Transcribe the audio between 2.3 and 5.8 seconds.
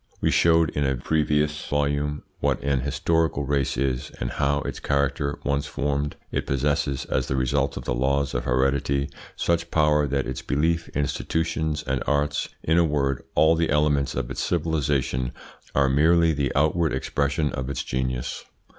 what an historical race is, and how, its character once